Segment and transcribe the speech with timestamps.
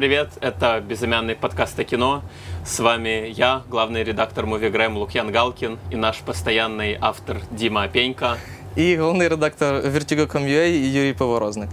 [0.00, 0.30] привет!
[0.40, 2.22] Это безымянный подкаст о кино.
[2.64, 8.36] С вами я, главный редактор Moviegram Лукьян Галкин и наш постоянный автор Дима Опенько.
[8.76, 11.68] І головний редактор Vertigo.com.ua Юрій Поворозник.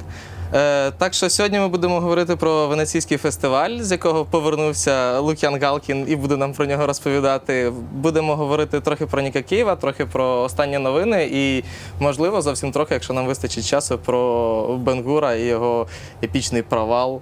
[0.53, 6.05] Е, так що сьогодні ми будемо говорити про венеційський фестиваль, з якого повернувся Лук'ян Галкін
[6.09, 7.73] і буде нам про нього розповідати.
[7.93, 11.63] Будемо говорити трохи про Ніка Києва, трохи про останні новини і,
[11.99, 15.87] можливо, зовсім трохи, якщо нам вистачить часу, про Бенгура і його
[16.23, 17.21] епічний провал.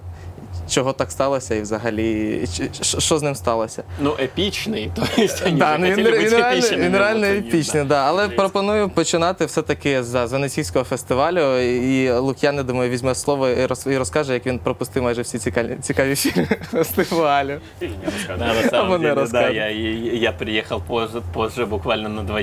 [0.70, 3.82] Чого так сталося, і взагалі чи- що що з ним сталося?
[4.00, 6.98] Ну, епічний, то есть они Да, ну, він, захотели він, быть реально, эпичными, він но
[6.98, 8.04] реально вот они, епічний, да.
[8.08, 8.36] але Жесть.
[8.36, 11.58] пропоную починати все-таки з з Венеційського фестивалю.
[11.60, 15.38] І Лук'ян, я думаю, візьме слово і роз- і розкаже, як він пропустив майже всі
[15.38, 17.60] цікаві, цікаві фільми фестивалю.
[17.82, 18.38] Или не рассказывай.
[18.38, 19.54] Да, на самом Або не деле, да, розказуй.
[19.56, 22.40] я, я, я приехал позже, позже буквально на два,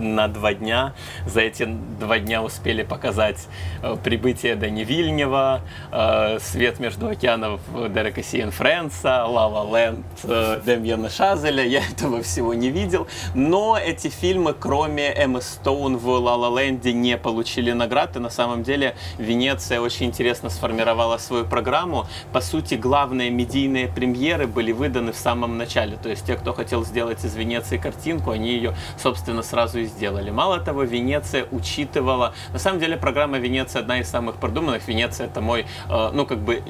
[0.00, 0.92] на два дня.
[1.26, 1.68] За эти
[2.00, 3.46] два дня успели показать
[3.82, 5.60] э, прибытие Дани Вильнева,
[5.92, 11.65] э, «Свет между океанов» Дерека Сиен Фрэнса, «Лава Ленд» э, Демьяна Шазеля.
[11.65, 13.07] Я этого всего не видел.
[13.33, 18.15] Но эти фильмы, кроме Эммы Стоун в «Ла Ла Ленде», не получили наград.
[18.15, 22.07] И на самом деле Венеция очень интересно сформировала свою программу.
[22.31, 25.97] По сути, главные медийные премьеры были выданы в самом начале.
[25.97, 30.29] То есть те, кто хотел сделать из Венеции картинку, они ее, собственно, сразу и сделали.
[30.29, 32.33] Мало того, Венеция учитывала...
[32.53, 34.87] На самом деле программа Венеция одна из самых продуманных.
[34.87, 36.61] Венеция это мой, э, ну, как бы...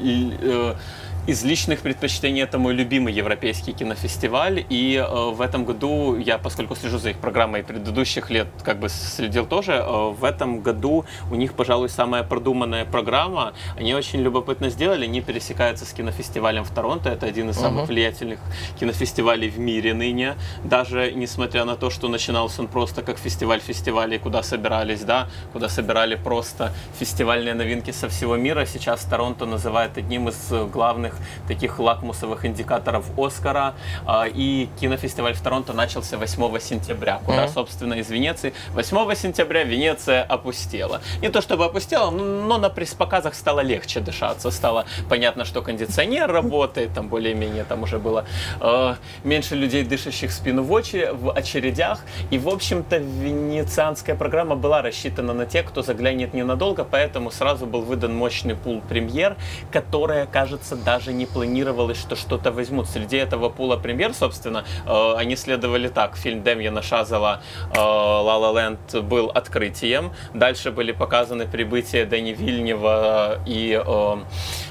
[1.28, 6.76] из личных предпочтений это мой любимый европейский кинофестиваль, и э, в этом году я, поскольку
[6.76, 11.36] слежу за их программой предыдущих лет, как бы следил тоже, э, в этом году у
[11.36, 13.54] них, пожалуй, самая продуманная программа.
[13.76, 17.88] Они очень любопытно сделали, не пересекаются с кинофестивалем в Торонто, это один из самых Мгм.
[17.88, 18.40] влиятельных
[18.80, 24.20] кинофестивалей в мире ныне, даже несмотря на то, что начинался он просто как фестиваль фестивалей,
[24.20, 28.66] куда собирались, да, куда собирали просто фестивальные новинки со всего мира.
[28.66, 31.15] Сейчас Торонто называют одним из э, главных
[31.48, 33.74] таких лакмусовых индикаторов Оскара.
[34.06, 37.54] А, И кинофестиваль в Торонто начался 8 сентября, куда, Мгм.
[37.54, 41.02] собственно, из Венеции 8 сентября Венеция опустела.
[41.22, 44.52] Не то чтобы опустела, но на пресс-показах стало легче дышаться.
[44.52, 48.26] Стало понятно, что кондиционер работает, там более-менее там уже было
[48.60, 52.00] э, меньше людей, дышащих спину в, очере- в очередях.
[52.32, 57.82] И, в общем-то, венецианская программа была рассчитана на тех, кто заглянет ненадолго, поэтому сразу был
[57.82, 59.36] выдан мощный пул премьер,
[59.72, 62.88] которая, кажется, даже не планировалось, что что-то возьмут.
[62.88, 66.18] Среди этого пула премьер, собственно, э, они следовали так.
[66.18, 67.42] Фильм Демьяна Шазела
[67.76, 70.12] «Ла Ла Ленд» был открытием.
[70.34, 74.18] Дальше были показаны прибытие Дани Вильнева и э,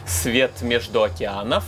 [0.07, 1.65] «Свет между океанов».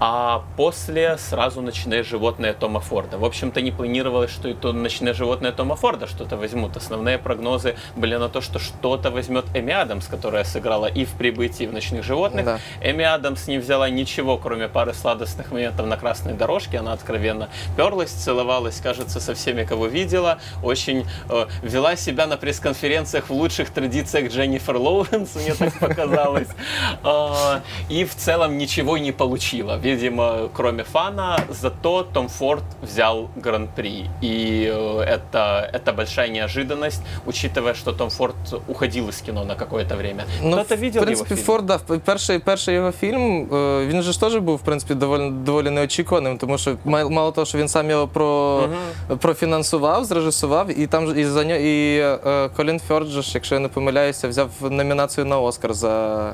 [0.00, 3.18] А после сразу «Ночные животные» Тома Форда.
[3.18, 6.76] В общем-то, не планировалось, что и то «Ночные животные» Тома Форда что-то возьмут.
[6.76, 11.64] Основные прогнозы были на то, что что-то возьмет Эми Адамс, которая сыграла и в «Прибытии»,
[11.64, 12.44] и в «Ночных животных».
[12.44, 12.58] Да.
[12.82, 16.78] Эми Адамс не взяла ничего, кроме пары сладостных моментов на красной дорожке.
[16.78, 20.38] Она откровенно перлась, целовалась, кажется, со всеми, кого видела.
[20.62, 26.48] Очень э, вела себя на пресс-конференциях в лучших традициях Дженнифер Лоуренс, мне так показалось.
[27.02, 34.05] А, И в целом ничего не получила Видимо, кроме фана, зато Том Форд взял гран-при.
[34.23, 38.35] И э, это, это большая неожиданность, учитывая, что Том Форд
[38.67, 40.23] уходил из кино на какое-то время.
[40.39, 41.45] Кто-то в видел принципі, его фильм?
[41.45, 44.93] Форд, да, в- перший, перший його фільм, е, він же ж теж був, в принципі,
[44.95, 48.63] доволі, доволі неочікуваним, тому що ма- мало того, що він сам його про,
[49.19, 53.55] профінансував, зрежисував, і там ж- і за нього, і е, Колін Фьорд, же ж, якщо
[53.55, 56.33] я не помиляюся, взяв номінацію на Оскар за.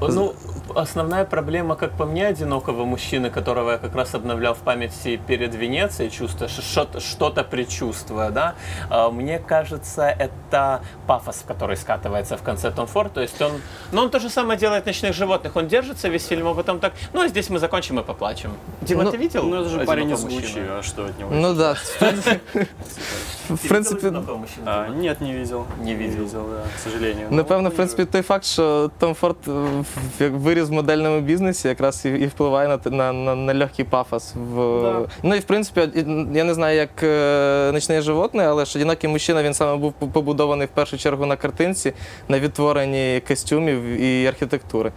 [0.00, 0.34] ну,
[0.74, 5.54] основная проблема, как по мне, одинокого мужчины, которого я как раз обновлял в памяти перед
[5.54, 8.54] Венецией, чувство, что-то, что-то предчувствуя, да,
[8.90, 13.52] а, мне кажется, это пафос, который скатывается в конце Том Форд, то есть он,
[13.92, 16.78] ну, он то же самое делает в «Ночных животных», он держится весь фильм, а потом
[16.78, 18.52] так, ну, а здесь мы закончим и поплачем.
[18.82, 21.30] Дима, Ну, ты видел Ну это же парень из а что от него?
[21.30, 21.76] Ну да,
[23.54, 25.64] в принципі, Ты в видел принципі, «Одинокого А, нет, не видел.
[25.84, 26.24] Не видел.
[26.32, 26.40] да,
[26.76, 27.26] к сожалению.
[27.30, 29.84] Ну, Напевно, в принципі, той факт, що Том Форд в-
[30.22, 33.84] як виріс в модельному бізнесі, якраз і, і впливає на, те- на, на, на легкий
[33.84, 34.34] пафос.
[34.54, 34.82] В...
[34.82, 35.00] Да.
[35.22, 39.10] Ну і в принципі, і- я не знаю, як е, ночне животне, але ж одинокий
[39.10, 41.92] мужчина він саме був побудований в першу чергу на картинці,
[42.28, 44.92] на відтворенні костюмів і архітектури.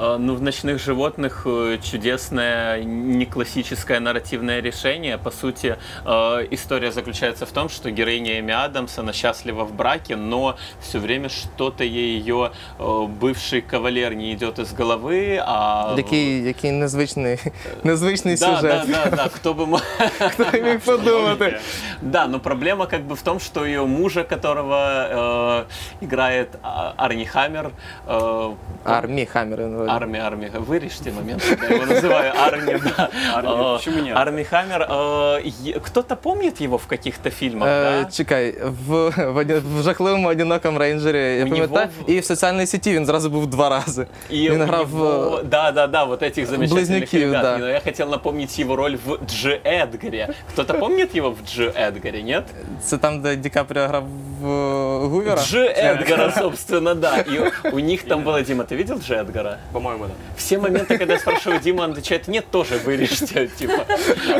[0.00, 5.18] А, Ну, в «Ночных животных» э, чудесное, не классическое нарративное решение.
[5.18, 10.16] По сути, э, история заключается в том, что героиня Эми Адамс, она счастлива в браке,
[10.16, 15.94] но все время что-то ей ее э, бывший кавалер не идет из головы, а...
[15.96, 17.38] Який, який незвичний,
[17.84, 18.86] незвичний Да, сюжет.
[18.86, 19.82] да, да, да, кто бы мог...
[20.86, 21.58] Подумати?
[22.02, 25.66] Да, но проблема как бы в том, что ее мужа, которого
[26.00, 27.70] э, играет а, Арни Хаммер,
[28.06, 28.50] э,
[28.84, 29.87] Армі Хаммер.
[29.87, 33.09] Арми, Арми, вырежьте момент, когда я его называю Арми, да.
[33.35, 34.17] Арми, Э, почему нет?
[34.17, 34.81] Арми Хаммер.
[34.81, 38.11] э, е- Кто-то помнит его в каких-то фильмах, Е, да?
[38.11, 38.55] Чекай,
[38.87, 42.65] в, в, оді- в жахливому одинокому рейнджері, я У пам'ятаю, нього в- і в соціальній
[42.65, 44.07] сіті він зразу був два рази.
[44.31, 47.41] И він у грав него- в Да, да, да, вот этих замечательных Близнюків, ребят.
[47.41, 47.57] да.
[47.57, 49.45] Но я хотел напомнить его роль в Дж.
[49.65, 50.27] Эдгаре.
[50.53, 51.59] Кто-то помнит его в Дж.
[51.59, 52.43] Эдгаре, нет?
[52.83, 54.03] це там, де Ді Капріо грав
[54.41, 55.41] в е, Гувера.
[55.41, 55.55] Дж.
[55.55, 57.17] Эдгара, собственно, да.
[57.17, 59.11] И у них там было, Дима, ты видел Дж.
[59.11, 59.57] Эдгара?
[59.77, 60.13] По-моему, да.
[60.37, 63.85] Все моменты, когда я спрашиваю Дима, он отвечает, нет, тоже вырежьте, типа.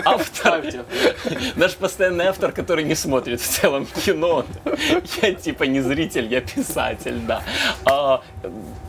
[0.06, 0.64] Автор,
[1.56, 4.46] наш постоянный автор, который не смотрит в целом кино.
[5.22, 7.42] Я типа не зритель, я писатель, да.
[7.86, 8.22] А,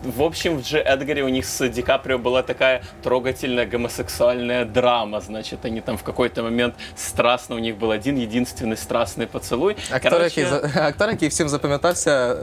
[0.04, 0.74] в общем, в Дж.
[0.76, 6.02] Эдгаре у них с Ди Каприо была такая трогательная гомосексуальная драма, значит, они там в
[6.02, 9.76] какой-то момент страстно, у них был один единственный страстный поцелуй.
[9.90, 12.36] Актор, Короче, який, за- актор, який всім запам'ятався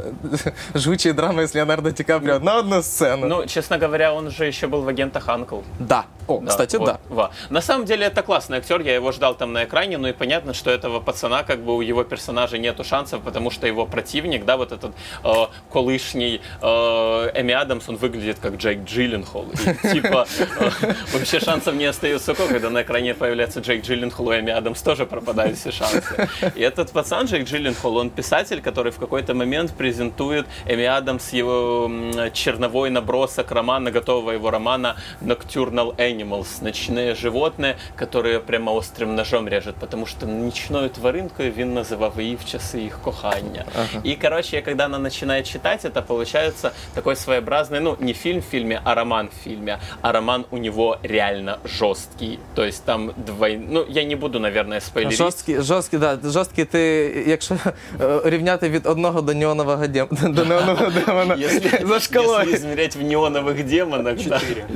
[0.75, 3.27] жгучі драми з Леонардо Ді Капріо на одну сцену.
[3.27, 5.60] ну, честно говоря, он же еще был в агентах Анкл.
[5.78, 6.06] да.
[6.28, 7.00] О, Да, кстати, вот, да.
[7.08, 7.31] во.
[7.50, 10.54] На самом деле это классный актер, я его ждал там на экране, ну и понятно,
[10.54, 14.56] что этого пацана, как бы у его персонажа нету шансов, потому что его противник, да,
[14.56, 15.32] вот этот э,
[15.70, 19.46] колышний э, Эми Адамс, он выглядит как Джейк Джилленхол.
[19.52, 24.32] И, типа, э, вообще шансов не остается сколько, когда на экране появляется Джейк Джилленхол, у
[24.32, 26.28] Эми Адамс тоже пропадают все шансы.
[26.56, 31.88] И этот пацан, Джейк Джилленхол, он писатель, который в какой-то момент презентует Эми Адамс его
[32.32, 39.75] черновой набросок романа, готового его романа Nocturnal Animals, ночные животные, которые прямо острым ножом режет,
[39.75, 43.65] потому что нічною тваринкою він називав її в часи їх кохання.
[44.06, 48.81] И, короче, когда она начинает читать, это получается такой своеобразный, ну, не фильм в фильме,
[48.83, 49.80] а роман в фильме.
[50.01, 52.39] А роман у него реально жесткий.
[52.56, 53.57] То есть там двой...
[53.57, 55.18] Ну, я не буду, наверное, спойлерить.
[55.18, 56.80] Жорсткі, жорсткі, да, жорсткі ти,
[57.27, 57.56] якщо
[58.01, 62.39] е, рівняти від одного до неонового дем, до неонового демона Если, за шкалою.
[62.39, 64.38] если измерять в неоновых демонах, да.
[64.38, 64.66] Четыре.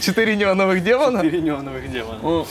[0.00, 1.22] Чотири неонових демона.
[1.22, 2.46] Четыре неоновых демона.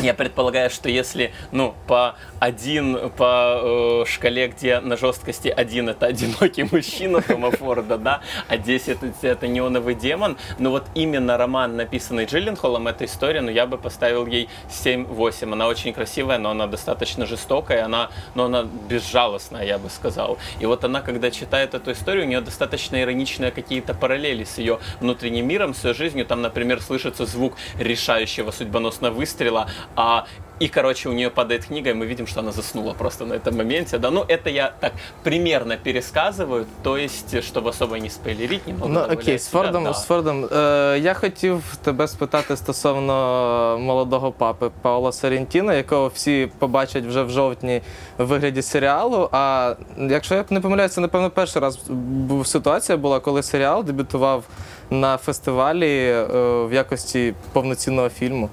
[0.00, 5.90] Ну, я предполагаю, что если, ну, по один, по э, шкале, где на жесткости один
[5.90, 11.76] это одинокий мужчина Тома Форда, да, а 10 это, неоновый демон, но вот именно роман,
[11.76, 15.52] написанный Джилленхолом, эта история, ну, я бы поставил ей 7-8.
[15.52, 20.38] Она очень красивая, но она достаточно жестокая, она, но она безжалостная, я бы сказал.
[20.60, 24.78] И вот она, когда читает эту историю, у нее достаточно ироничные какие-то параллели с ее
[25.00, 26.24] внутренним миром, с ее жизнью.
[26.24, 30.25] Там, например, слышится звук решающего судьбоносного выстрела, а
[30.59, 33.57] и, короче, у нее падает книга, и мы видим, что она заснула просто на этом
[33.57, 33.97] моменте.
[33.97, 34.93] Да, ну, это я так
[35.23, 39.83] примерно пересказываю, то есть, чтобы особо не спойлерить, немного Ну добавляю окей, з себя, Фордом,
[39.83, 39.93] да.
[39.93, 40.45] з Фордом.
[40.45, 47.29] Е, я хотів тебе спитати стосовно молодого папи Паула Соррентіно, якого всі побачать вже в
[47.29, 47.81] жовтні
[48.17, 49.29] в вигляді серіалу.
[49.31, 54.43] А якщо я не помиляюся, це напевно перший раз був ситуація була, коли серіал дебютував
[54.89, 56.23] на фестивалі е,
[56.65, 58.49] в якості повноцінного фільму.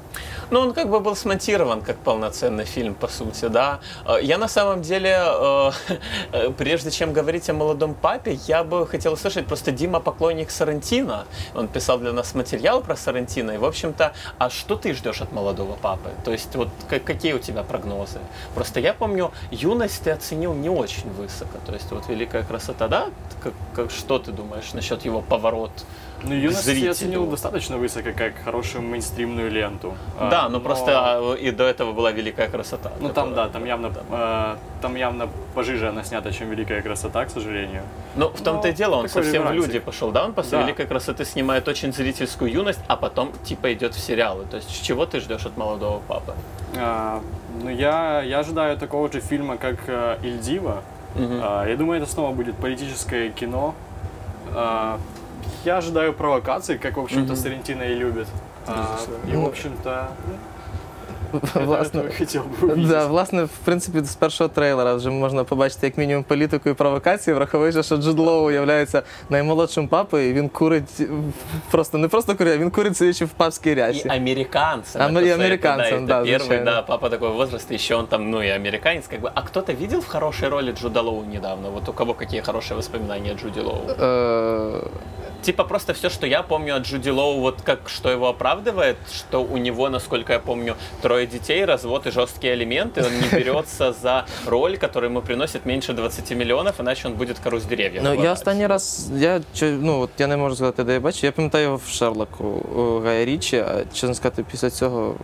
[0.51, 3.79] Ну, он как бы был смонтирован как полноценный фильм, по сути, да.
[4.07, 5.73] Э, Я на самом деле, э,
[6.33, 11.25] э, прежде чем говорить о молодом папе, я бы хотел услышать, просто Дима поклонник Сарантино,
[11.55, 15.33] он писал для нас материал про Сарантино, и, в общем-то, а что ты ждешь от
[15.33, 16.11] молодого папы?
[16.25, 18.19] То есть, вот как- какие у тебя прогнозы?
[18.55, 23.07] Просто я помню, юность ты оценил не очень высоко, то есть, вот «Великая красота», да?
[23.43, 25.71] Как, как- что ты думаешь насчет его поворот?
[26.24, 26.86] ну, юность зрителю.
[26.86, 29.94] я оценил достаточно высоко, как хорошую мейнстримную ленту.
[30.20, 32.92] А, Да, но но- просто а, и до этого была «Великая красота».
[33.00, 37.30] Ну там, да, там явно, э, там явно пожиже она снята, чем «Великая красота», к
[37.30, 37.84] сожалению.
[38.16, 39.68] Ну, в том-то и Ну, дело, он совсем в реверансик.
[39.68, 40.26] люди пошел, да?
[40.26, 40.64] Он после Да.
[40.64, 44.46] «Великой красоты» снимает очень зрительскую юность, а потом типа идет в сериалы.
[44.50, 46.34] То есть чего ты ждешь от молодого папы?
[46.78, 47.22] А,
[47.62, 50.82] ну, я, я ожидаю такого же фильма, как э, «Ильдива».
[51.16, 51.40] Мгм.
[51.44, 53.76] А, я думаю, это снова будет политическое кино.
[54.54, 55.00] А,
[55.65, 57.43] я ожидаю провокаций, как, в общем-то, Мгм.
[57.43, 58.27] Сарентино и любит.
[58.67, 58.97] А,
[59.33, 60.09] и, в общем-то,
[61.33, 62.89] это, Власне, этого я хотел бы увидеть.
[62.89, 67.35] Да, власне, в принципі, з першого трейлера вже можна побачити як мінімум політику і провокації,
[67.35, 68.87] враховуючи, що Джуд Лоу є
[69.31, 71.03] наймолодшим папою, і він курить
[71.71, 74.09] просто не просто курить, а він курить сидячи в папській И рясі.
[74.09, 75.03] американцам.
[75.03, 76.65] Ами- это, и это, американцам, это да, первый, звичайно.
[76.65, 79.31] да, папа такого возраста, еще он там, ну и американец, как бы.
[79.35, 81.71] А кто-то видел в хорошей роли Джуда Лоу недавно?
[81.71, 83.81] Вот у кого какие хорошие воспоминания о Джуди Лоу?
[85.37, 88.97] Е, Типа просто все, что я помню от Джуди Лоу, вот как что его оправдывает,
[89.13, 93.93] что у него, насколько я помню, трое детей, развод и жесткие элементы, он не берется
[93.93, 98.03] за роль, которая ему приносит меньше 20 миллионов, иначе он будет кору с деревьев.
[98.05, 98.33] Ну, я хватать.
[98.33, 101.25] останній раз, я чи- ну от я не можу сказати, де я бачив.
[101.25, 102.45] Я пам'ятаю його в Шерлоку
[102.77, 105.15] у Гая Річі, а чесно сказати, після цього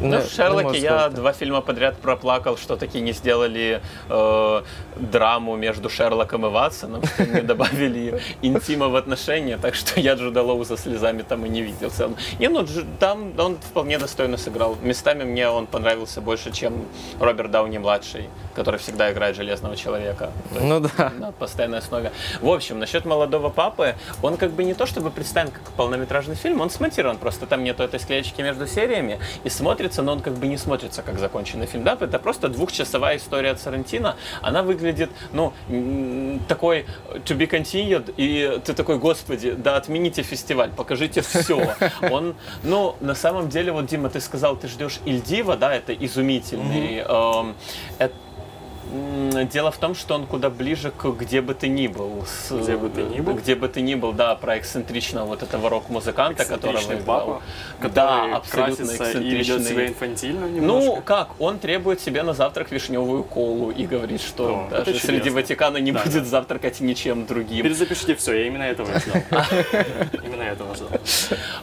[0.00, 4.62] ну, Не- в Шерлоке я два фильма подряд проплакал, что таки не сделали э,
[4.96, 10.42] драму между Шерлоком и Ватсоном, что не добавили интима в отношения, так что я Джуда
[10.42, 11.90] Лоу за слезами там и не видел.
[12.38, 12.66] Не, ну
[12.98, 14.76] там он вполне достойно сыграл.
[14.82, 16.84] Местами мне он понравился больше, чем
[17.20, 20.30] Роберт Дауни-младший, который всегда играет Железного Человека.
[20.60, 21.12] Ну да.
[21.18, 22.12] на постоянной основе.
[22.40, 26.60] В общем, насчет молодого папы, он как бы не то чтобы представлен как полнометражный фильм,
[26.60, 29.48] он смонтирован, просто там нету этой склеечки между сериями, и
[29.84, 31.84] смотрится, но он как бы не смотрится как законченный фильм.
[31.84, 35.52] Да, это просто двухчасовая история от Сарантино, она выглядит, ну,
[36.48, 36.86] такой
[37.26, 41.74] to be continued, и ты такой, господи, да отмените фестиваль, покажите все.
[42.10, 47.04] Он, ну, на самом деле, вот, Дима, ты сказал, ты ждешь Ильдива, да, это изумительный.
[47.06, 47.54] эм,
[47.98, 48.14] это
[49.52, 52.24] Дело в том, что он куда ближе к где бы ты ни был.
[52.26, 53.34] С- Где бы ты ни был?
[53.34, 57.42] Где бы ты ни был, да, про эксцентричного вот этого рок-музыканта, которого Эксцентричный папа,
[57.80, 59.86] Да, который абсолютно красится и ведет себя эксцентричный.
[59.88, 60.86] инфантильно немножко.
[60.96, 61.28] Ну, как?
[61.40, 65.30] Он требует себе на завтрак вишневую колу и говорит, что О, даже среди.
[65.30, 67.62] Ватикана не Да, будет завтракать ничем другим.
[67.64, 69.22] Перезапишите все, я именно этого ждал.
[70.24, 70.88] Именно этого ждал.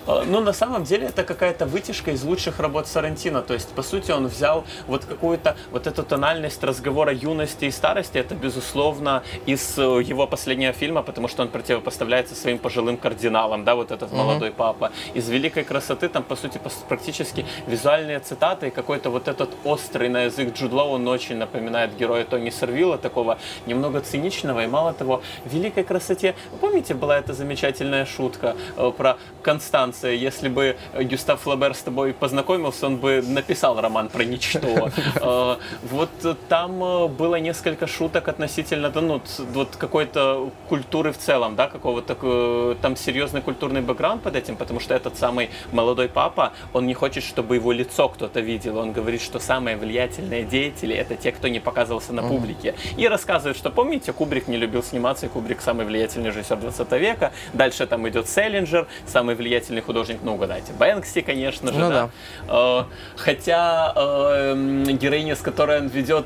[0.07, 3.41] А, Ну, на самом деле, это какая-то вытяжка из лучших работ Сарантино.
[3.41, 8.17] То есть, по сути, он взял вот какую-то вот эту тональность разговора юности и старости.
[8.17, 13.75] Это, безусловно, из э, его последнего фильма, потому что он противопоставляется своим пожилым кардиналам, да,
[13.75, 14.91] вот этот молодой папа.
[15.13, 16.59] Из «Великой красоты» там, по сути,
[16.89, 21.95] практически визуальные цитаты и какой-то вот этот острый на язык Джуд Лоу, он очень напоминает
[21.97, 24.63] героя Тони Сервилла, такого немного циничного.
[24.63, 30.13] И мало того, в «Великой красоте», помните, была эта замечательная шутка э, про Констанция.
[30.13, 34.89] Если бы Гюстав Флабер с тобой познакомился, он бы написал роман про ничто.
[35.21, 35.57] Э,
[35.91, 36.09] Вот
[36.49, 39.21] там было несколько шуток относительно да, ну,
[39.53, 44.79] вот какой-то культуры в целом, да, какого-то э, там серьезный культурный бэкграунд под этим, потому
[44.79, 48.77] что этот самый молодой папа, он не хочет, чтобы его лицо кто-то видел.
[48.77, 52.75] Он говорит, что самые влиятельные деятели это те, кто не показывался на публике.
[52.97, 57.31] И рассказывает, что помните, Кубрик не любил сниматься, и Кубрик самый влиятельный режиссер 20 века.
[57.53, 62.09] Дальше там идет Селлинджер, самый влиятельный художник, ну угадайте, Бэнкси, конечно же, Ну да.
[62.47, 62.83] Э,
[63.17, 64.55] Хотя э,
[64.93, 66.25] героиня, с которой он ведет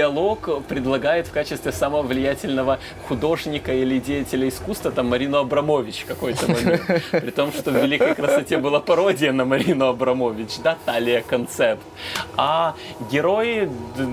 [0.00, 6.82] диалог, предлагает в качестве самого влиятельного художника или деятеля искусства там Марину Абрамович какой-то момент.
[7.10, 11.82] При том, что в «Великой красоте» была пародия на Марину Абрамович, да, Талия Концепт.
[12.36, 12.74] А
[13.12, 13.68] герой,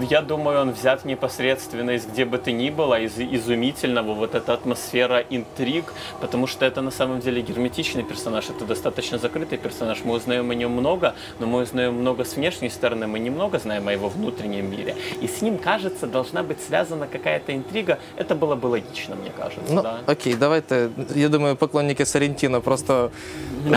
[0.09, 4.53] я думаю, он взят непосредственно из где бы ты ни было, из изумительного, вот эта
[4.53, 9.99] атмосфера интриг, потому что это на самом деле герметичный персонаж, это достаточно закрытый персонаж.
[10.03, 13.87] Мы узнаем о нем много, но мы узнаем много с внешней стороны, мы немного знаем
[13.87, 14.95] о его внутреннем мире.
[15.21, 17.96] И с ним, кажется, должна быть связана какая-то интрига.
[18.16, 19.98] Это было бы логично, мне кажется, Ну, да.
[20.06, 20.88] окей, давайте.
[21.14, 23.10] Я думаю, поклонники Сарентіно просто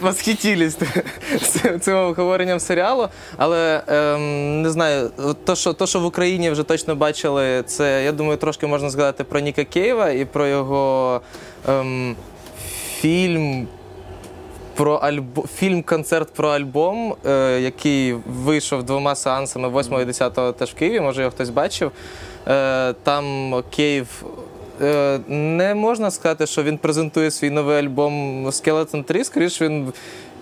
[0.00, 0.78] восхитились
[1.42, 3.08] цим- цим обговоренням серіалу.
[3.36, 8.04] Але ем, не знаю, от то що, то, що в Україні вже точно бачили, це
[8.04, 11.20] я думаю, трошки можна згадати про Ніка Кейва і про його
[11.68, 12.16] ем,
[13.00, 13.68] фільм.
[14.75, 20.73] Про альбом фільм-концерт про альбом, е, який вийшов двома сеансами 8 і 10 теж в
[20.73, 20.99] Києві.
[20.99, 21.91] Може його хтось бачив.
[22.47, 24.23] Е, там Київ
[24.81, 29.93] Е, Не можна сказати, що він презентує свій новий альбом Skeleton 3, скоріше він,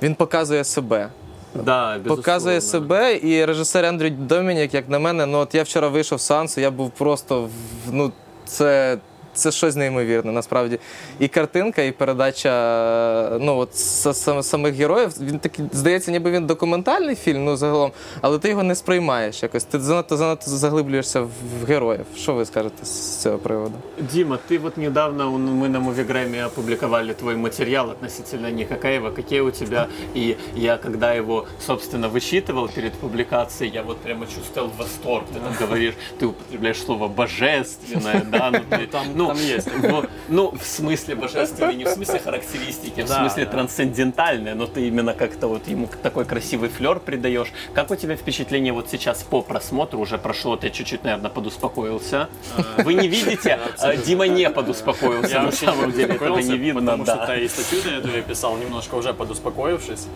[0.01, 1.09] він показує себе.
[1.55, 6.19] Да, Показує себе, і режисер Ендрю Домінік, як на мене, ну от я вчора вийшов
[6.19, 7.49] з сеансу, я був просто в-
[7.91, 8.11] ну,
[8.45, 8.97] це
[9.34, 10.78] Це щось неймовірне, насправді.
[11.18, 15.14] І картинка, і передача ну, от, с- сам- самих героїв.
[15.20, 19.64] Він такий, здається, ніби він документальний фільм, ну загалом, але ти його не сприймаєш якось.
[19.64, 21.28] Ти занадто занадто заглиблюєшся в,
[21.62, 22.04] в героїв.
[22.16, 23.74] Що ви скажете з цього приводу?
[24.12, 29.10] Дима, ты вот недавно он- мы на Мувиграме опубликовали твой материал относительно Никакаева.
[29.10, 29.86] Какие у тебя...
[30.16, 35.24] И я, когда его, собственно, высчитывал перед публикацией, я вот прямо чувствовал восторг.
[35.34, 38.50] Ты там говоришь, ты употребляешь слово «божественное», да?
[38.50, 39.67] Ну, ты- Там- ну, там есть.
[39.75, 43.51] во- Ну, в смысле божественное, не в смысле характеристики, в Да, смысле да.
[43.51, 47.51] трансцендентальное, но ты именно как-то вот ему такой красивый флер придаешь.
[47.73, 49.99] Как у тебя впечатление вот сейчас по просмотру?
[49.99, 52.29] Уже прошло, ты чуть-чуть, наверное, подуспокоился.
[52.77, 57.33] Вы не видите, а, Дима не подуспокоился, на самом деле успокоился, не видно, Потому что
[57.35, 60.07] и статью до этого я писал, немножко уже подуспокоившись,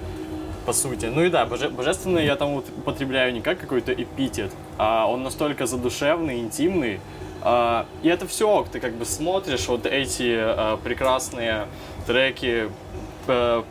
[0.65, 1.05] по сути.
[1.05, 5.65] Ну и да, боже- божественный я там употребляю не как какой-то эпитет, а он настолько
[5.65, 6.99] задушевный, интимный.
[7.49, 11.67] А, и это все, ты как бы смотришь вот эти а, прекрасные
[12.05, 12.69] треки,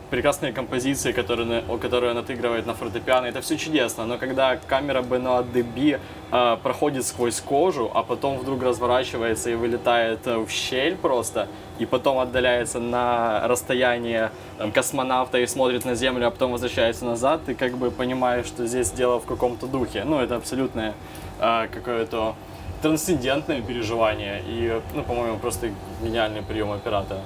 [0.09, 5.43] прекрасные композиции, которые, которые он отыгрывает на фортепиано, это все чудесно, но когда камера Бенуа
[5.43, 5.99] Деби
[6.31, 11.47] э, проходит сквозь кожу, а потом вдруг разворачивается и вылетает э, в щель просто,
[11.79, 14.29] и потом отдаляется на расстояние
[14.59, 18.67] там, космонавта и смотрит на Землю, а потом возвращается назад, ты как бы понимаешь, что
[18.67, 20.03] здесь дело в каком-то духе.
[20.03, 20.93] Ну, это абсолютное
[21.39, 22.35] э, какое-то
[22.81, 25.71] трансцендентное переживание и, ну, по-моему, просто
[26.03, 27.21] гениальный прием оператора.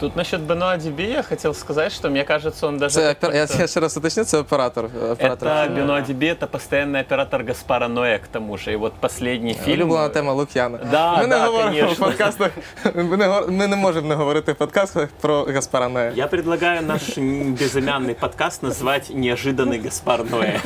[0.00, 2.94] Тут насчет Бенуа Диби я хотел сказать, что мне кажется, он даже...
[2.94, 4.84] Це как опер- я, просто- я ще раз уточню, це оператор.
[5.12, 5.76] оператор Это фільму.
[5.76, 8.72] Бенуа Диби, это постоянный оператор Гаспара Ноэ, к тому же.
[8.72, 9.80] И вот последний фильм...
[9.80, 10.78] Улюблена тема Лук'яна.
[10.90, 11.94] Да, ми не да, говоримо конечно.
[11.94, 12.50] в подкастах.
[12.94, 16.12] Ми не, гор- ми не можемо не говорити в подкастах про Гаспара Ноя.
[16.16, 20.60] Я предлагаю наш м, безымянный подкаст назвать «Неожиданный Гаспар Ноэ».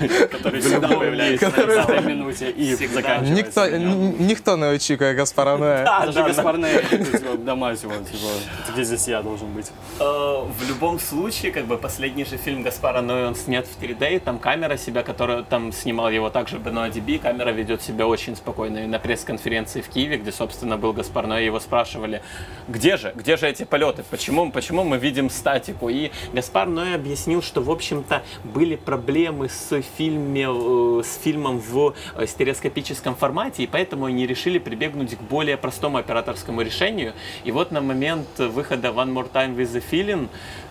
[0.31, 2.93] Который всегда появляется на Который- 10 минуте и Всегда.
[2.95, 3.33] заканчивается.
[3.33, 5.83] Ніхто, н- ніхто не очікує Гаспара Ноя.
[5.83, 6.27] Да, Даже да, да.
[6.27, 8.27] Гаспар Ноэ, типа, да мать его, типа,
[8.72, 9.70] где здесь я должен быть?
[9.98, 14.16] Э, В любом случае, как бы последний же фильм Гаспара Ноэ, он снят в 3D,
[14.16, 18.36] и там камера себя, которая там снимал его также Бенуа Диби, камера ведет себя очень
[18.36, 18.78] спокойно.
[18.78, 22.22] И на пресс-конференции в Киеве, где, собственно, был Гаспар Ноэ, его спрашивали,
[22.68, 25.88] где же, где же эти полеты, почему, почему мы видим статику?
[25.88, 31.94] И Гаспар Ноэ объяснил, что, в общем-то, были проблемы с, фильме, э, с фильмом в
[32.16, 37.14] э, стереоскопическом формате, и поэтому они решили прибегнуть к более простому операторскому решению.
[37.44, 38.28] И вот на момент
[38.59, 40.27] выхода One More Time with the Feeling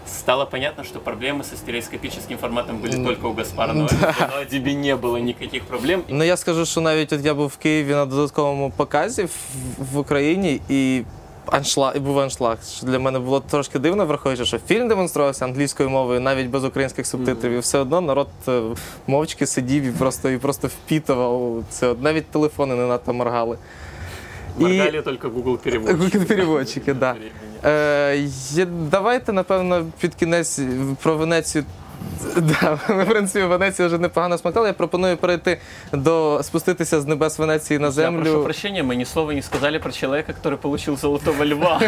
[0.06, 3.88] стало понятно, что проблемы со стереоскопическим форматом были только у Гаспара Ноэ.
[3.90, 6.04] Но тебе не было никаких проблем.
[6.08, 9.36] Ну я скажу, що навіть от я був в Києві на додатковому показі в,
[9.92, 11.02] в Україні і.
[11.46, 15.90] Аншлаг, і був аншлаг, що для мене було трошки дивно, враховуючи, що фільм демонструвався англійською
[15.90, 18.62] мовою, навіть без українських субтитрів, і все одно народ е,
[19.06, 21.88] мовчки сидів і просто і просто впітував це.
[21.88, 23.58] От Навіть телефони не надто моргали.
[24.58, 26.18] Моргали только Google переводчики.
[26.18, 27.14] Google переводчики, да.
[27.64, 28.16] Е,
[28.50, 30.60] є- давайте, напевно, під кінець
[31.02, 31.64] про Венецію.
[32.36, 34.66] Да, ми, в принципі, Венецію вже непогано смакали.
[34.68, 35.60] Я пропоную перейти
[35.92, 38.44] до спуститися з небес Венеції на Я прошу землю.
[38.44, 41.80] прощения, мы ни слова не сказали про человека, который получил золотого льва.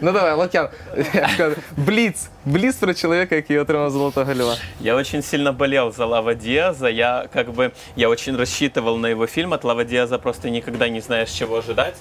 [0.00, 0.68] Ну давай, Лук'ян,
[1.14, 2.28] я скажу, бліц.
[2.44, 4.56] Бліц про чоловіка, який отримав золотого льва.
[4.80, 6.90] Я очень сильно болел за Лава Диаза.
[6.90, 9.52] Я как бы я очень рассчитывал на его фильм.
[9.54, 11.94] От Лава Диаза просто никогда не знаешь, чего ожидать.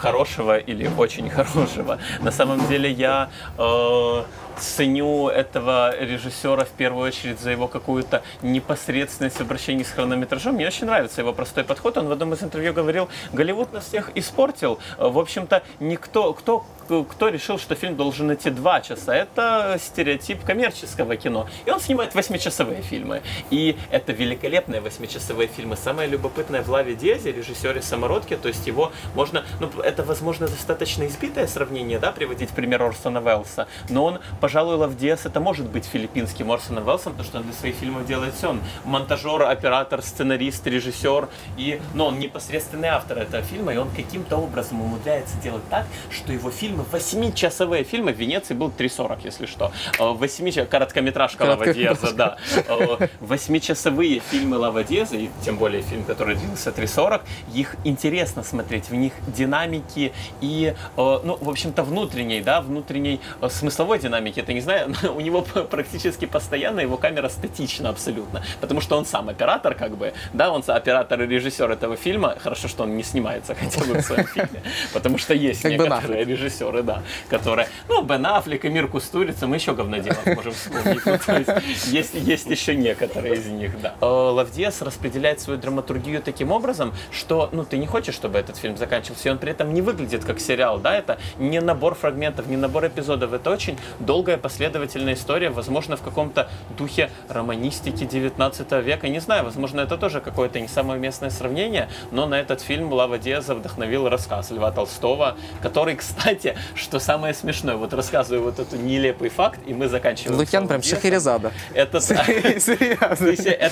[0.00, 1.98] Хорошего или очень хорошего.
[2.20, 4.22] На самом деле я э,
[4.56, 10.54] ценю этого режиссера в первую очередь за его какую-то непосредственность в обращении с хронометражом.
[10.54, 11.98] Мне очень нравится его простой подход.
[11.98, 14.78] Он в одном из интервью говорил, Голливуд нас всех испортил.
[14.98, 19.14] Э, В общем-то, никто, кто, кто решил, что фильм должен идти два часа?
[19.14, 21.46] Это стереотип коммерческого кино.
[21.66, 23.22] И он снимает восьмичасовые фильмы.
[23.50, 25.76] И это великолепные восьмичасовые фильмы.
[25.76, 31.06] Самое любопытное в Лаве Диазе, режиссере самородке, то есть его можно, ну, это, возможно, достаточно
[31.06, 35.84] избитое сравнение, да, приводить пример Орсона Уэллса, но он, пожалуй, Лав Диас это может быть
[35.84, 38.50] филиппинским Орсоном Уэллсом, потому что он для своих фильмов делает все.
[38.50, 44.36] Он монтажер, оператор, сценарист, режиссер, и, но он непосредственный автор этого фильма, и он каким-то
[44.36, 49.72] образом умудряется делать так, что его фильмы, восьмичасовые фильмы, в Венеции был 3.40, если что,
[49.98, 51.64] Э, восьми, короткометражка Лава
[52.12, 52.36] да,
[52.68, 57.20] Э, восьмичасовые фильмы Лава и тем более фильм, который длился 3.40,
[57.54, 63.48] их интересно смотреть, в них динамики и, э, ну, в общем-то, внутренней, да, внутренней э,
[63.48, 68.96] смысловой динамики, это не знаю, у него практически постоянно его камера статична абсолютно, потому что
[68.96, 72.96] он сам оператор, как бы, да, он оператор и режиссер этого фильма, хорошо, что он
[72.96, 74.62] не снимается хотя бы в своем фильме,
[74.92, 79.74] потому что есть некоторые режиссеры, да, которые, ну, Бен Аффлек и Мир Кустурица, мы еще
[79.74, 83.94] говноделов можем вспомнить, Ну, есть есть, есть еще некоторые из них, да.
[84.00, 88.76] Э, Лавдиас распределяет свою драматургию таким образом, что, ну, ты не хочешь, чтобы этот фильм
[88.76, 92.56] заканчивался, и он при этом не выглядит как сериал, да, это не набор фрагментов, не
[92.56, 99.20] набор эпизодов, это очень долгая последовательная история, возможно, в каком-то духе романистики 19 века, не
[99.20, 103.54] знаю, возможно, это тоже какое-то не самое местное сравнение, но на этот фильм Лава Диаза
[103.54, 109.60] вдохновил рассказ Льва Толстого, который, кстати, что самое смешное, вот рассказываю вот этот нелепый факт,
[109.66, 110.38] и мы заканчиваем.
[110.38, 110.82] Лук'ян с прям.
[110.82, 111.52] Шахерезада.
[111.74, 112.00] Это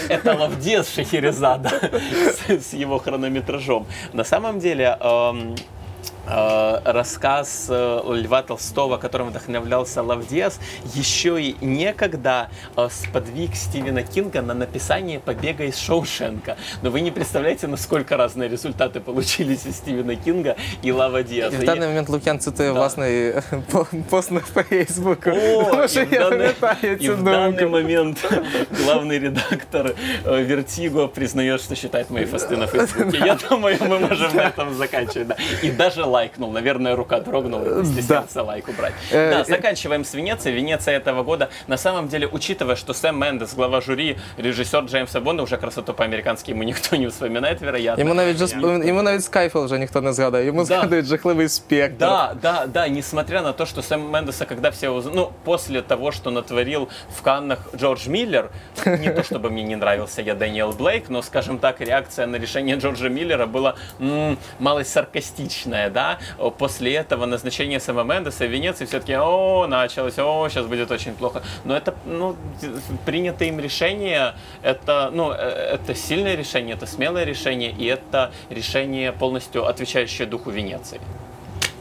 [0.09, 1.71] это, Лавдес Шахерезада
[2.49, 3.87] с, его хронометражом.
[4.13, 5.57] На самом деле эм,
[6.85, 10.59] рассказ э, Льва Толстого, которым вдохновлялся Лавдес,
[10.95, 16.57] еще и некогда э, сподвиг Стивена Кинга на написание «Побега из Шоушенка».
[16.83, 21.57] Но вы не представляете, насколько разные результаты получились у Стивена Кинга и Лава І Диаза.
[21.59, 22.79] в даний момент Лук'ян цитує Да.
[22.79, 23.33] власний
[23.71, 25.31] по- пост на Фейсбуку.
[25.31, 25.35] О,
[25.85, 26.55] и в данный,
[27.05, 28.25] и в данный момент
[28.85, 33.19] главный редактор э, Вертиго признает, что считает мои фасты на Фейсбуке.
[33.27, 35.29] Я думаю, мы можем на этом заканчивать.
[35.29, 35.37] Да.
[35.63, 36.52] И даже лайкнул.
[36.52, 38.94] Наверное, рука дрогнула и не стеснялся лайк убрать.
[39.12, 40.56] Э, Да, э, заканчиваем с Венецией.
[40.56, 41.50] Венеция этого года.
[41.68, 46.52] На самом деле, учитывая, что Сэм Мендес, глава жюри, режиссер Джеймса Бонда, уже красоту по-американски
[46.52, 48.04] ему никто не вспоминает, вероятно.
[48.04, 48.48] Йому навіть же
[48.88, 50.46] йому навіть Skyfall вже ніхто не згадає.
[50.46, 51.96] Йому згадують жахливий спектр.
[52.00, 56.12] Да, да, да, несмотря на то, что Сэм Мендеса, когда все уз- ну, после того,
[56.12, 58.50] что натворил в Каннах Джордж Миллер,
[58.86, 62.76] не то чтобы мне не нравился я Дэниел Блейк, но, скажем так, реакция на решение
[62.78, 66.05] Джорджа Миллера была м, малость саркастичная, да,
[66.59, 71.43] После этого назначение Сэма Мендеса в Венеции все-таки, о, началось, о, сейчас будет очень плохо,
[71.65, 72.37] но это, ну,
[73.05, 75.37] принятое им решение, это, ну, э,
[75.75, 81.01] это сильное решение, это смелое решение, и это решение полностью отвечающее духу Венеции.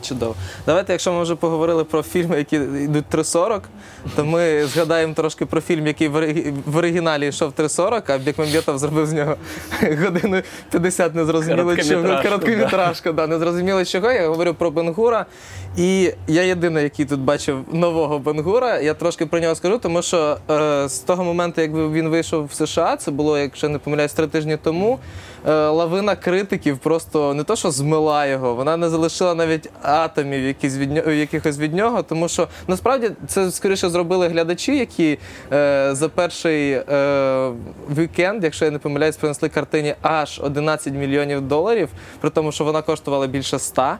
[0.07, 0.35] Чудово.
[0.65, 3.59] Давайте, якщо ми вже поговорили про фільми, які йдуть 3.40,
[4.15, 6.07] то ми згадаємо трошки про фільм, який
[6.65, 9.35] в оригіналі йшов 3.40, а Бекмамбетов зробив з нього
[10.03, 10.41] годину
[10.71, 12.03] 50 незрозуміло чого.
[12.03, 13.27] Короткометражку, Короткометражку, да.
[13.27, 14.11] незрозуміло чого.
[14.11, 15.25] Я говорю про Бенгура.
[15.77, 18.79] І я єдиний, який тут бачив нового Бенгура.
[18.79, 22.53] Я трошки про нього скажу, тому що е, з того моменту, як він вийшов в
[22.53, 24.99] США, це було, якщо не помиляюсь, три тижні тому.
[25.47, 30.77] Е, Лавина критиків просто не то, що змила його, вона не залишила навіть атомів якісь
[30.77, 35.17] від нього, якихось від нього, тому що насправді це скоріше зробили глядачі, які
[35.53, 37.51] е, за перший е,
[37.97, 41.89] вікенд, якщо я не помиляюсь, принесли картині аж 11 мільйонів доларів,
[42.21, 43.97] при тому, що вона коштувала більше 100.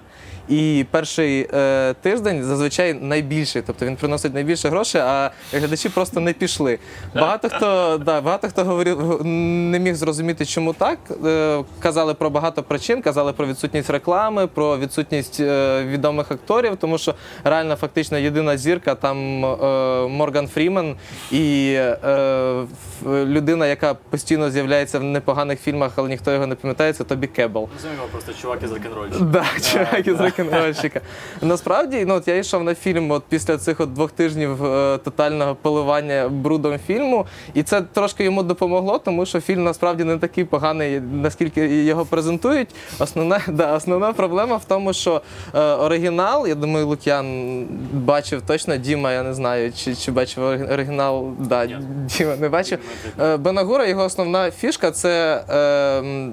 [0.49, 6.33] І перший е, тиждень зазвичай найбільший, тобто він приносить найбільше грошей, а глядачі просто не
[6.33, 6.79] пішли.
[7.15, 10.99] Багато хто да, багато хто говорив, не міг зрозуміти, чому так.
[11.25, 16.97] Е, казали про багато причин, казали про відсутність реклами, про відсутність е, відомих акторів, тому
[16.97, 20.95] що реально фактично єдина зірка там е, Морган Фрімен
[21.31, 22.65] і е,
[23.05, 27.69] людина, яка постійно з'являється в непоганих фільмах, але ніхто його не пам'ятає, це Тобі Кебл.
[27.75, 29.25] Назовем просто чувак из рок-н-ролльщика.
[29.25, 31.01] Да, чувак із рок-н-рольщика.
[31.41, 35.55] Насправді, ну от я йшов на фільм от після цих от двох тижнів е, тотального
[35.55, 40.99] поливання брудом фільму, і це трошки йому допомогло, тому що фільм насправді не такий поганий,
[40.99, 42.69] наскільки його презентують.
[42.99, 45.21] Основна, да, основна проблема в тому, що
[45.53, 51.27] е, оригінал, я думаю, Лук'ян бачив точно, Діма, я не знаю, чи, чи бачив оригінал.
[51.39, 52.79] Да, Діма не бачив.
[53.19, 55.43] Е, Бенагура, його основна фішка це.
[55.49, 56.31] Е,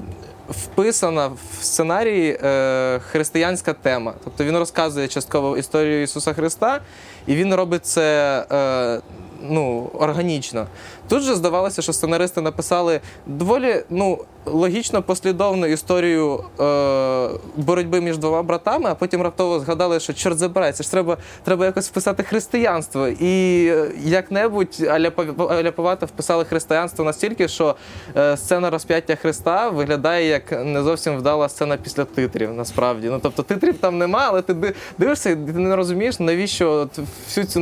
[0.53, 4.15] Вписана в сценарій е, християнська тема.
[4.25, 6.81] Тобто він розказує частково історію Ісуса Христа,
[7.27, 9.01] і він робить це е,
[9.49, 10.67] ну, органічно.
[11.09, 18.43] Тут же здавалося, що сценаристи написали доволі ну, логічно послідовну історію е, боротьби між двома
[18.43, 23.09] братами, а потім раптово згадали, що чорт забирай, це ж треба, треба якось вписати християнство.
[23.09, 27.77] І е, як-небудь аляпо- аляповато вписали християнство настільки, що
[28.17, 33.09] е, сцена розп'яття Христа виглядає як не зовсім вдала сцена після титрів, насправді.
[33.09, 37.47] Ну тобто титрів там нема, але ти дивишся, і ти не розумієш, навіщо от всю
[37.47, 37.61] цю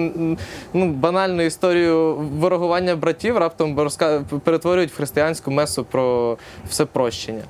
[0.73, 3.91] ну, банальну історію ворогування братів раптом
[4.45, 6.37] перетворюють в християнську месу про
[6.69, 7.43] все прощення.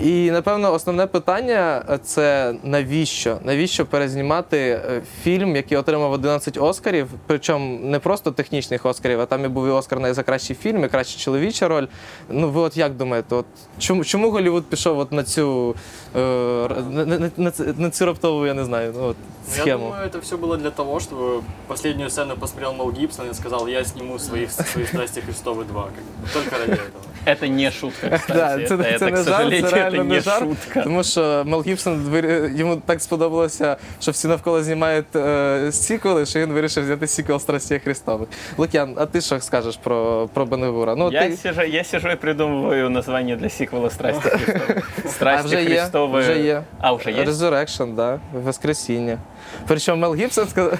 [0.00, 3.38] І напевно основне питання е, це навіщо?
[3.44, 9.44] Навіщо перезнімати е, фільм, який отримав 11 Оскарів, причому не просто технічних Оскарів, а там
[9.44, 11.86] і був і Оскар на за кращий фільм, і краща чоловіча роль.
[12.30, 13.46] Ну ви от як думаєте, от
[13.78, 15.74] чому, чому Голлівуд пішов от на цю
[16.16, 19.16] е, р- на, на, на, ц- на цю раптову, я не знаю, ну, от,
[19.48, 19.84] Ну, Я схему?
[19.84, 23.84] думаю, это все было для того, чтобы последнюю сцену посмотрел Мел Гибсон и сказал, я
[23.84, 25.82] сниму свои, свои страсти Христовы 2.
[25.82, 27.04] Как бы, только ради этого.
[27.26, 28.32] Это не шутка, кстати.
[28.38, 30.38] Да, это, це, это, це к не жарт, сожалению, це реально это не не жарт.
[30.40, 30.82] шутка.
[30.82, 36.40] Тому що Мел Гібсон вир- йому так сподобалося, що всі навколо знімають е, сіквели, що
[36.40, 38.28] він вирішив взяти сіквел Страстей Христових.
[38.58, 40.94] Лук'ян, а ти що скажеш про, про Бенегура?
[40.96, 41.36] Ну, Я, ти...
[41.36, 44.82] сижу, я сижу и придумываю название для сиквела «Страсти Христовы».
[45.04, 46.18] А «Страсти вже є, Христовы».
[46.20, 46.62] вже є.
[46.80, 47.28] А, уже есть?
[47.30, 49.18] Resurrection, да, Воскресіння.
[49.67, 50.73] Причому Мел Гібсон сказав.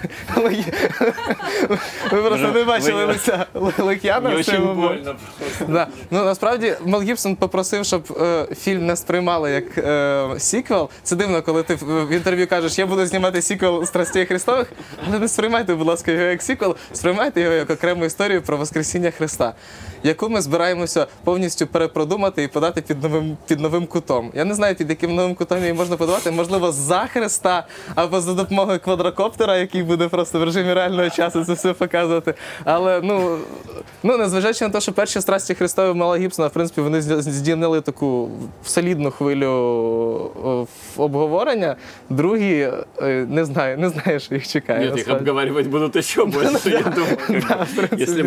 [2.12, 3.46] Ви просто не бачили лиця
[3.80, 5.08] Лук'яна в цей момент.
[5.68, 5.88] Да.
[6.12, 10.90] Ну насправді Мел Гібсон попросив, щоб е, фільм не сприймали як е, сіквел.
[11.04, 14.68] Це дивно, коли ти в, в інтерв'ю кажеш, я буду знімати сіквел Страстей Христових,
[15.08, 19.12] але не сприймайте, будь ласка, його як сіквел, сприймайте його як окрему історію про Воскресіння
[19.12, 19.54] Христа,
[20.04, 24.32] яку ми збираємося повністю перепродумати і подати під новим під новим кутом.
[24.34, 28.34] Я не знаю, під яким новим кутом її можна подавати, можливо, за Христа або за
[28.34, 28.80] допомогою.
[28.80, 32.34] квадрокоптера, який буде просто в режимі реального часу це все показувати.
[32.64, 33.38] Але ну,
[34.04, 38.30] ну незважаючи на те, що перші страсті Христові Мала Гібсона, в принципі, вони здійснили таку
[38.66, 39.48] солідну хвилю
[40.98, 41.76] обговорення.
[42.10, 44.80] Другі е, не знаю, не знаю, що їх чекає.
[44.80, 45.22] Нет, их насправді.
[45.22, 47.18] обговаривать будут еще больше, я думаю.
[47.48, 48.02] как бы.
[48.02, 48.24] Если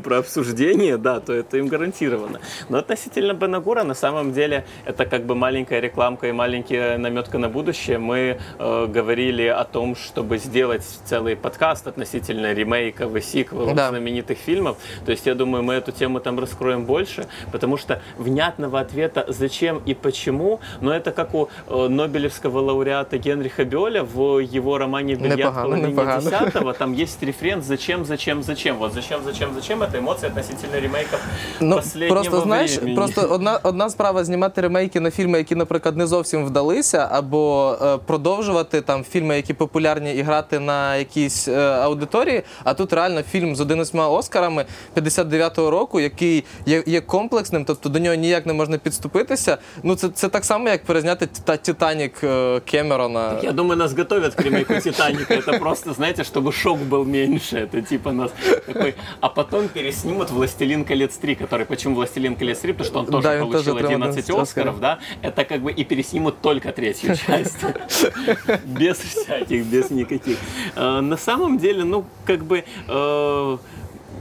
[0.00, 2.40] про обсуждение, да, то это им гарантировано.
[2.68, 7.48] Но относительно Бенагура, на самом деле, это как бы маленькая рекламка и маленькая наметка на
[7.48, 7.98] будущее.
[7.98, 13.88] Мы э, говорили о том, чтобы сделать целый подкаст относительно ремейков и сиквелов Да.
[13.90, 14.76] знаменитых фильмов.
[15.04, 19.78] То есть я думаю, мы эту тему там раскроем больше, потому что внятного ответа зачем
[19.86, 25.66] и почему, но это как у э, Нобелевского лауреата Генриха Бёля в его романе «Бильярд
[25.88, 26.20] непогано.
[26.22, 28.76] десятого», там есть рефрен «Зачем, зачем, зачем».
[28.76, 30.76] Вот «Зачем, зачем, зачем»— это эмоция относительно
[31.07, 31.19] ремейков
[31.59, 32.95] Ну, последнего просто знаєш, времени.
[32.95, 37.97] просто одна, одна справа знімати ремейки на фільми, які, наприклад, не зовсім вдалися, або е,
[37.97, 42.43] продовжувати там фільми, які популярні, і грати на якійсь е, аудиторії.
[42.63, 44.65] А тут реально фільм з 11 Оскарами
[44.97, 49.57] 59-го року, який є, є комплексним, тобто до нього ніяк не можна підступитися.
[49.83, 53.39] Ну це, це так само, як перезняти «Тита- Титанік е, Кемерона.
[53.43, 55.33] Я думаю, нас готовят к ремейку Титаника.
[55.33, 57.57] Это просто, знаете, чтобы шок был меньше.
[57.73, 58.31] Это типа нас
[58.65, 58.93] такой.
[59.19, 63.22] А потом переснимут Властелин колец 3, который почему Властелин колец 3, потому что он тоже
[63.22, 64.98] Да, он получил тоже прям 11 11 Оскаров, да?
[65.22, 67.58] Это как бы и переснимут только третью часть.
[68.64, 70.38] Без всяких, без никаких.
[70.76, 72.64] Э, На самом деле, ну, как бы.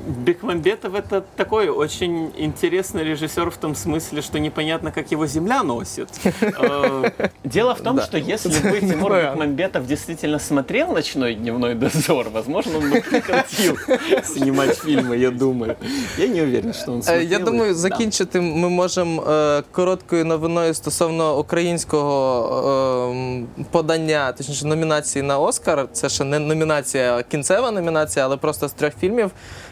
[0.07, 5.63] э, Бекмамбетов это такой очень интересный режиссер в том смысле, что непонятно, как его земля
[5.63, 6.09] носит.
[6.41, 7.11] Э,
[7.45, 8.03] Дело в том, Да.
[8.03, 9.37] что если бы Тимур Вариант.
[9.37, 13.77] Бекмамбетов действительно смотрел «Ночной дневной дозор», возможно, он бы прекратил
[14.25, 15.77] снимать фильмы, я думаю.
[16.19, 17.29] Я не уверен, что он Е, смотрел.
[17.31, 17.77] Я думаю, их.
[17.77, 17.81] Да.
[17.81, 25.87] закінчити ми можемо е, короткою новиною стосовно українського е, подання, точніше номінації на Оскар.
[25.93, 29.31] Це ще не номінація, а кінцева номінація, але просто з трьох фільмів,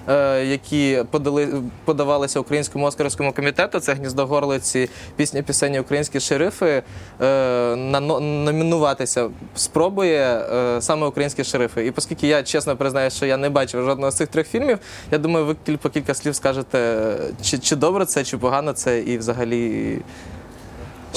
[0.08, 1.47] е, Які подали,
[1.85, 3.79] подавалися українському оскарському комітету.
[3.79, 6.83] Це гніздо горлиці, пісня пісені Українські шерифи.
[7.21, 7.25] Е,
[7.75, 10.21] нано- номінуватися спробує
[10.53, 11.85] е, саме українські шерифи.
[11.85, 14.79] І оскільки я чесно признаю, що я не бачив жодного з цих трьох фільмів,
[15.11, 17.11] я думаю, ви по кілька слів скажете,
[17.41, 19.97] чи, чи добре це, чи погано це, і взагалі.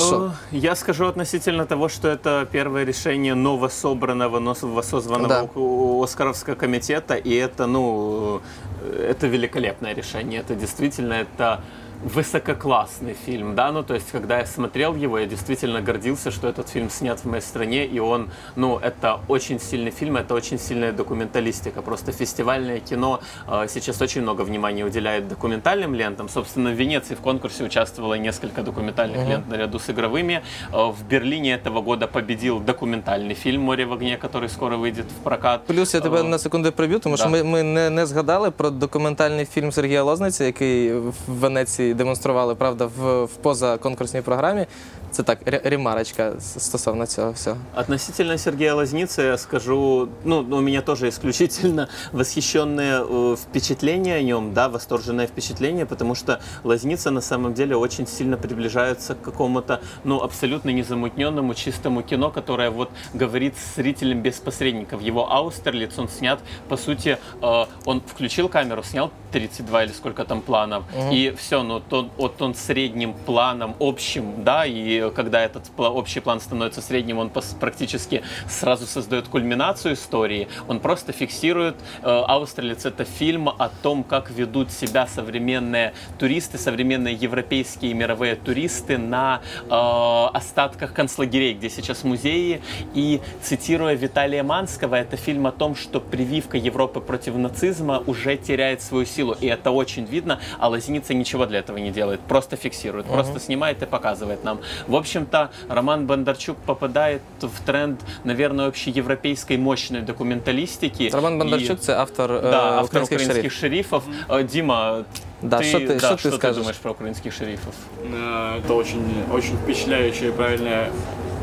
[0.01, 6.03] Э, Я скажу относительно того, что это первое решение новособранного, но воссозванного Да.
[6.05, 8.41] Оскаровского комитета, и это, ну,
[8.83, 10.41] э, это великолепное решение.
[10.41, 11.61] Это действительно, это
[12.04, 16.68] высококлассный фильм, да, ну, то есть, когда я смотрел его, я действительно гордился, что этот
[16.68, 20.92] фильм снят в моей стране, и он, ну, это очень сильный фильм, это очень сильная
[20.92, 27.16] документалистика, просто фестивальное кино э, сейчас очень много внимания уделяет документальным лентам, собственно, в Венеции
[27.16, 32.60] в конкурсе участвовало несколько документальных лент наряду с игровыми, Э, в Берлине этого года победил
[32.60, 35.66] документальный фильм «Море в огне», который скоро выйдет в прокат.
[35.66, 37.32] Плюс я тебе Е, на секунду приб'ю, тому що да.
[37.32, 42.87] ми, ми не, не згадали про документальний фільм Сергія Лозниці, який в Венеції демонстрували, правда,
[42.87, 44.67] в, в позаконкурсній програмі.
[45.11, 47.57] Це так, ре- ремарочка стосовно цього всього.
[47.77, 54.53] Относительно Сергея Лазницы я скажу, ну, у меня тоже исключительно восхищенное э, впечатление о нем,
[54.53, 60.21] да, восторженное впечатление, потому что Лазница на самом деле очень сильно приближается к какому-то, ну,
[60.23, 65.01] абсолютно незамутненному, чистому кино, которое вот говорит с зрителем без посредников.
[65.03, 70.41] Его Аустерлиц, он снят, по сути, э, он включил камеру, снял 32 или сколько там
[70.41, 76.21] планов, и все, но то, вот он средним планом, общим, да, и когда этот общий
[76.21, 80.49] план становится средним, он практически сразу создает кульминацию истории.
[80.67, 81.77] Он просто фиксирует.
[82.03, 88.35] Э, Аустерлиц это фильм о том, как ведут себя современные туристы, современные европейские и мировые
[88.35, 92.61] туристы на э, остатках концлагерей, где сейчас музеи.
[92.95, 98.83] И цитируя Виталия Манского, это фильм о том, что прививка Европы против нацизма уже теряет
[98.83, 99.37] свою силу.
[99.41, 103.83] И это очень видно, а Лазница ничего для этого не делает, просто фиксирует, просто снимает
[103.83, 104.59] и показывает нам.
[104.87, 111.11] В общем-то, Роман Бондарчук попадает в тренд, наверное, общеевропейской мощной документалистики.
[111.13, 113.89] Роман И- Бондарчук це автор, е, да, автор українських украинских шериф.
[113.89, 114.03] шерифов.
[114.29, 115.05] Э, Дима,
[115.43, 116.57] Да, ты, что ты- да, что ты что скажешь?
[116.57, 117.75] думаешь про украинских шерифов?
[118.13, 120.89] Э, Это очень, очень впечатляющее и правильное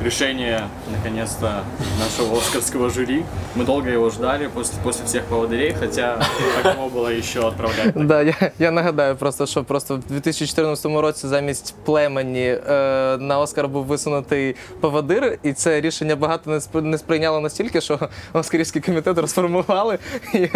[0.04, 0.60] решение,
[0.96, 1.62] наконец-то,
[1.98, 3.24] нашего оскарского жюри.
[3.54, 6.18] Мы долго его ждали после, после всех поводырей, хотя
[6.62, 7.92] такого было еще отправлять.
[8.06, 13.68] Да, я, я нагадаю просто, що просто в 2014 році замість племені е, на Оскар
[13.68, 17.98] був висунутий поводир, і це рішення багато не спри- не сприйняло настільки, що
[18.32, 19.98] Оскарівський комітет розформували
[20.34, 20.48] і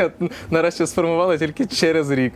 [0.50, 2.32] нарешті сформували тільки через рік.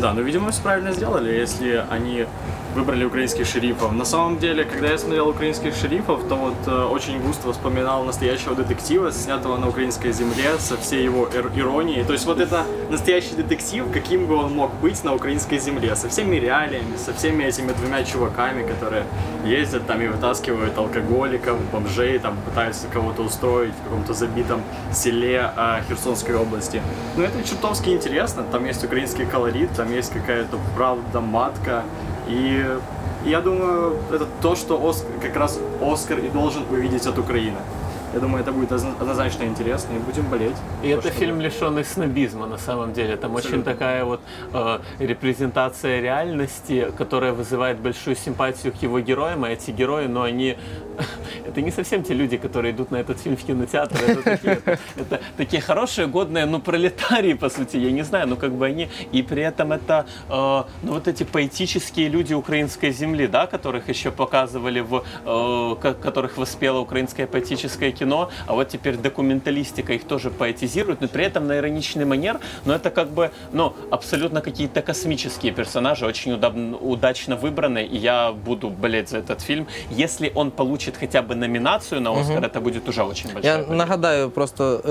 [0.00, 2.26] Да, но, видимо, все правильно сделали, если они
[2.73, 3.91] выбрали украинских шерифов.
[3.91, 8.55] На самом деле, когда я смотрел украинских шерифов, то вот э, очень густо вспоминал настоящего
[8.55, 12.03] детектива, снятого на украинской земле, со всей его ир- иронией.
[12.03, 16.09] То есть вот это настоящий детектив, каким бы он мог быть на украинской земле, со
[16.09, 19.05] всеми реалиями, со всеми этими двумя чуваками, которые
[19.45, 25.81] ездят там и вытаскивают алкоголиков, бомжей, там пытаются кого-то устроить в каком-то забитом селе э,
[25.87, 26.81] Херсонской области.
[27.15, 31.83] Ну это чертовски интересно, там есть украинский колорит, там есть какая-то правда матка,
[32.27, 32.65] и
[33.25, 37.57] я думаю, это то, что Оск- как раз Оскар и должен увидеть от Украины.
[38.13, 40.55] Я думаю, это будет одно- однозначно интересно, и будем болеть.
[40.83, 43.15] И это что- фильм лишенный снобизма на самом деле.
[43.17, 43.71] Там очень Абсолютно.
[43.73, 44.19] такая вот
[44.53, 49.45] э, репрезентация реальности, которая вызывает большую симпатию к его героям.
[49.45, 50.57] А эти герои, но они
[51.47, 53.95] это не совсем те люди, которые идут на этот фильм в кинотеатр.
[54.07, 54.59] Это такие,
[54.97, 57.77] это такие хорошие, годные, ну пролетарии по сути.
[57.77, 61.23] Я не знаю, ну как бы они и при этом это э, ну вот эти
[61.23, 67.91] поэтические люди украинской земли, да, которых еще показывали в, э, ко- которых воспело украинское поэтическое
[67.91, 72.73] кино, а вот теперь документалистика их тоже поэтизирует, но при этом на ироничный манер, но
[72.73, 79.09] это как бы, ну, абсолютно какие-то космические персонажи, очень удачно выбраны, и я буду болеть
[79.09, 79.67] за этот фильм.
[79.89, 83.75] Если он получит хотя бы номинацию на Оскар, это будет уже очень большая Я победа.
[83.75, 84.81] нагадаю просто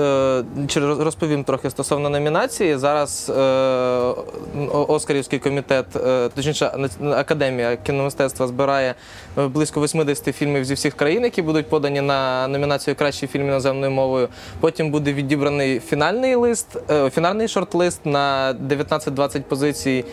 [0.75, 2.77] е, розповім трохи стосовно номінації.
[2.77, 3.41] Зараз е,
[4.71, 6.71] Оскарівський комітет, е, точніше,
[7.15, 8.95] Академія кіномистецтва збирає
[9.37, 13.91] е, близько 80 фільмів зі всіх країн, які будуть подані на номінацію Кращий фільм іноземною
[13.91, 14.27] мовою.
[14.59, 20.05] Потім буде відібраний фінальний лист, е, фінальний шорт-лист на 19-20 позицій.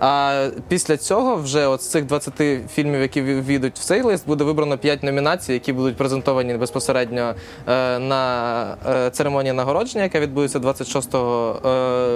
[0.00, 2.34] А після цього, вже от з цих 20
[2.74, 7.34] фільмів, які ві- війдуть в цей лист, буде вибрано 5 номінацій, які будуть презентовані безпосередньо
[7.68, 11.18] е, на е, церемонії нагородження, яка відбудеться 26 е,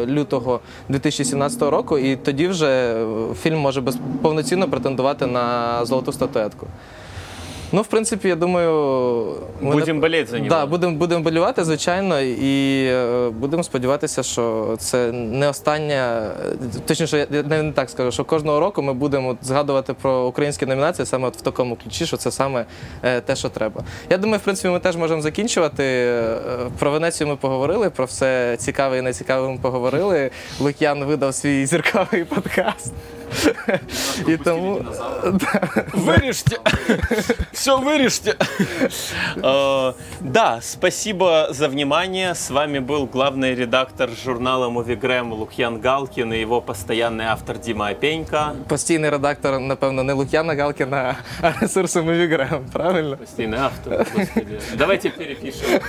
[0.07, 1.99] лютого 2017 року.
[1.99, 2.97] І тоді вже
[3.43, 6.67] фільм може без, повноцінно претендувати на золоту статуетку.
[7.75, 8.71] Ну, в принципі, я думаю,
[9.61, 10.49] ми Будемо не- болеть за нього.
[10.49, 16.31] Да, будемо будемо болювати, звичайно, і е, будемо сподіватися, що це не остання.
[16.87, 21.07] Точніше, я не, не так скажу, що кожного року ми будемо згадувати про українські номінації
[21.07, 22.65] саме от в такому ключі, що це саме
[23.03, 23.83] е, те, що треба.
[24.11, 25.85] Я думаю, в принципі, ми теж можемо закінчувати.
[25.85, 26.37] Е,
[26.79, 30.31] Про Венецію ми поговорили, про все цікаве і нецікаве ми поговорили.
[30.61, 32.93] Лук'ян видав свій зірковий подкаст.
[34.28, 34.82] І тому
[35.94, 36.58] Вырежьте!
[37.54, 38.36] Все вырежьте!
[39.38, 42.36] Э, Да, спасибо за внимание.
[42.36, 48.52] С вами был главный редактор журнала Мувигрэм Лукьян Галкин и его постоянный автор Дима Опенько.
[48.68, 53.18] постійний редактор, напевно, не Лук'яна Галкіна, а ресурсу Мовіграм, правильно?
[53.18, 54.60] Постоянный автор, господи.
[54.78, 55.80] Давайте перепишем.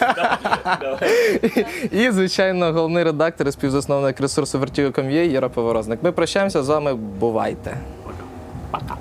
[0.00, 0.38] Да,
[0.80, 1.66] давай.
[1.92, 6.02] І, звичайно, головний редактор і співзасновник ресурсу Vertigo.com.ua Єра Поворозник.
[6.02, 6.85] Ми прощаємося з вами.
[6.95, 7.77] Бувайте!
[8.71, 8.97] Пока.